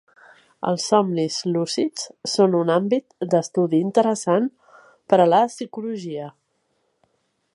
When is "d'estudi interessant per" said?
3.33-5.23